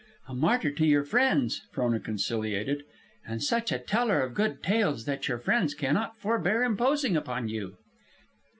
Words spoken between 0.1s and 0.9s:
"A martyr to